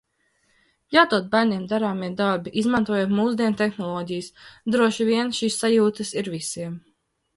Jādod 0.95 1.25
bērniem 1.35 1.67
darāmie 1.73 2.09
darbi, 2.23 2.53
izmantojot 2.61 3.13
mūsdienu 3.19 3.59
tehnoloģijas. 3.61 4.31
Droši 4.77 5.11
vien 5.11 5.33
šīs 5.41 5.63
sajūtas 5.65 6.19
ir 6.23 6.33
visiem. 6.39 6.79